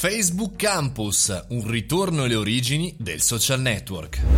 [0.00, 4.37] Facebook Campus, un ritorno alle origini del social network.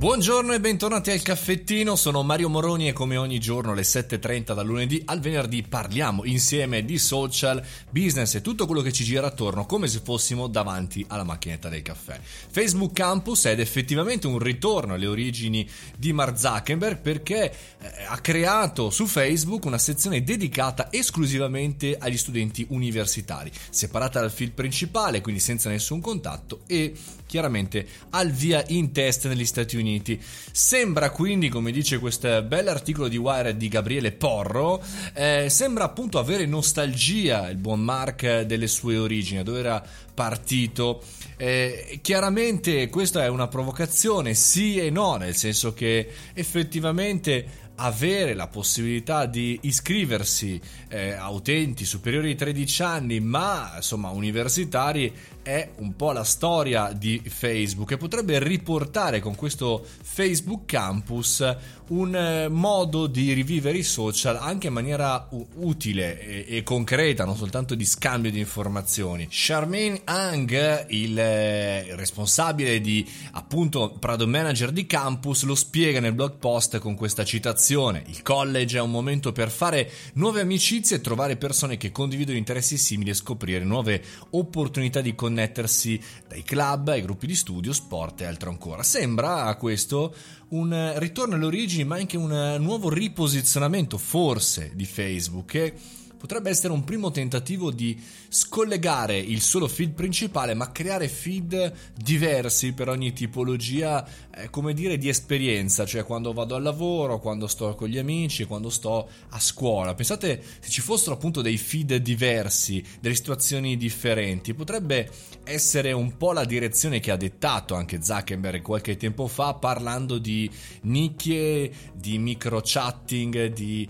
[0.00, 4.64] Buongiorno e bentornati al caffettino, sono Mario Moroni e come ogni giorno alle 7.30 dal
[4.64, 9.66] lunedì al venerdì parliamo insieme di social, business e tutto quello che ci gira attorno
[9.66, 12.18] come se fossimo davanti alla macchinetta del caffè.
[12.22, 18.88] Facebook Campus ed effettivamente un ritorno alle origini di Mark Zuckerberg perché eh, ha creato
[18.88, 25.68] su Facebook una sezione dedicata esclusivamente agli studenti universitari, separata dal feed principale, quindi senza
[25.68, 26.94] nessun contatto e
[27.26, 30.20] chiaramente al via in test negli Stati Uniti Uniti.
[30.52, 34.82] Sembra quindi, come dice questo bell'articolo di Wired di Gabriele Porro,
[35.14, 39.84] eh, sembra appunto avere nostalgia il buon Mark delle sue origini, dove era
[40.14, 41.02] partito.
[41.36, 48.46] Eh, chiaramente questa è una provocazione, sì e no, nel senso che effettivamente avere la
[48.46, 55.12] possibilità di iscriversi eh, a utenti superiori ai 13 anni ma insomma universitari
[55.42, 61.56] è un po' la storia di Facebook e potrebbe riportare con questo Facebook Campus
[61.90, 67.36] un eh, modo di rivivere i social anche in maniera utile e-, e, concreta, non
[67.36, 69.26] soltanto di scambio di informazioni.
[69.28, 76.12] Charmaine Ang, il, eh, il responsabile di appunto Prado Manager di Campus, lo spiega nel
[76.12, 81.36] blog post con questa citazione: Il college è un momento per fare nuove amicizie trovare
[81.36, 87.28] persone che condividono interessi simili e scoprire nuove opportunità di connettersi dai club ai gruppi
[87.28, 88.82] di studio, sport e altro ancora.
[88.82, 90.12] Sembra questo
[90.48, 95.74] un ritorno alle origini, ma anche un nuovo riposizionamento forse di Facebook che
[96.20, 102.74] potrebbe essere un primo tentativo di scollegare il solo feed principale, ma creare feed diversi
[102.74, 107.74] per ogni tipologia, eh, come dire, di esperienza, cioè quando vado al lavoro, quando sto
[107.74, 109.94] con gli amici, quando sto a scuola.
[109.94, 115.08] Pensate se ci fossero appunto dei feed diversi, delle situazioni differenti, potrebbe
[115.44, 120.50] essere un po' la direzione che ha dettato anche Zuckerberg qualche tempo fa parlando di
[120.82, 123.88] nicchie, di micro chatting, di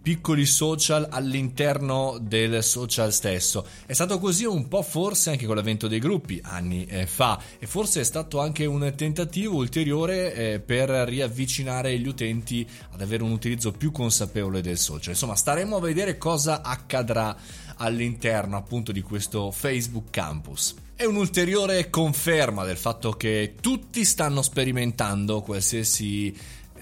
[0.00, 3.66] piccoli social all'interno del social stesso.
[3.86, 7.66] È stato così un po' forse anche con l'avvento dei gruppi anni eh, fa e
[7.66, 13.32] forse è stato anche un tentativo ulteriore eh, per riavvicinare gli utenti ad avere un
[13.32, 15.10] utilizzo più consapevole del social.
[15.10, 17.36] Insomma, staremo a vedere cosa accadrà
[17.76, 20.74] all'interno appunto di questo Facebook Campus.
[20.94, 26.34] È un'ulteriore conferma del fatto che tutti stanno sperimentando qualsiasi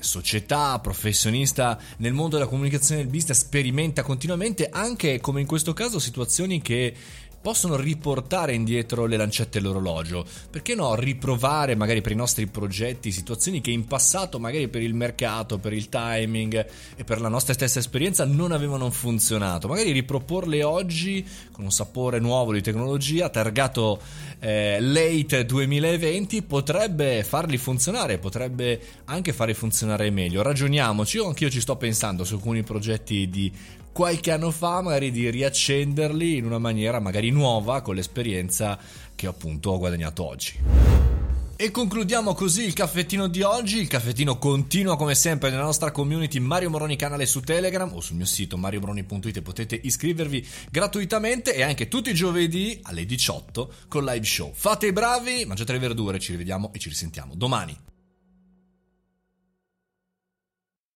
[0.04, 5.72] società, professionista nel mondo della comunicazione e del business sperimenta continuamente anche come in questo
[5.72, 6.94] caso situazioni che
[7.44, 10.24] possono riportare indietro le lancette dell'orologio.
[10.48, 14.94] Perché no, riprovare magari per i nostri progetti situazioni che in passato, magari per il
[14.94, 16.66] mercato, per il timing
[16.96, 19.68] e per la nostra stessa esperienza non avevano funzionato.
[19.68, 21.22] Magari riproporle oggi
[21.52, 24.00] con un sapore nuovo di tecnologia, targato
[24.38, 30.40] eh, late 2020, potrebbe farli funzionare, potrebbe anche farli funzionare meglio.
[30.40, 33.52] Ragioniamoci, io anch'io ci sto pensando su alcuni progetti di
[33.94, 38.76] qualche anno fa, magari di riaccenderli in una maniera magari nuova con l'esperienza
[39.14, 40.58] che appunto ho guadagnato oggi.
[41.56, 43.78] E concludiamo così il caffettino di oggi.
[43.78, 48.16] Il caffettino continua come sempre nella nostra community Mario Moroni canale su Telegram o sul
[48.16, 54.26] mio sito mariomoroni.it potete iscrivervi gratuitamente e anche tutti i giovedì alle 18 con live
[54.26, 54.50] show.
[54.52, 57.93] Fate i bravi, mangiate le verdure, ci rivediamo e ci risentiamo domani.